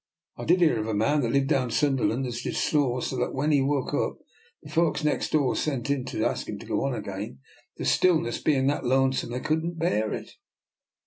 I 0.35 0.45
did 0.45 0.61
hear 0.61 0.79
of 0.79 0.87
a 0.87 0.95
man, 0.95 1.21
when 1.21 1.29
I 1.29 1.33
lived 1.35 1.49
down 1.49 1.69
Sunderland, 1.69 2.25
as 2.25 2.41
did 2.41 2.55
snore 2.55 3.03
so 3.03 3.17
that, 3.17 3.35
when 3.35 3.51
he 3.51 3.61
woke 3.61 3.93
up, 3.93 4.17
the 4.63 4.71
folks 4.71 5.03
next 5.03 5.29
door 5.31 5.55
sent 5.55 5.91
in 5.91 6.05
to 6.05 6.25
ask 6.25 6.49
him 6.49 6.57
to 6.57 6.65
go 6.65 6.83
on 6.85 6.95
again, 6.95 7.37
the 7.77 7.85
stillness 7.85 8.39
bein' 8.41 8.65
that 8.65 8.83
lonesome 8.83 9.29
that 9.29 9.43
they 9.43 9.47
couldn't 9.47 9.77
bear 9.77 10.11
it." 10.11 10.31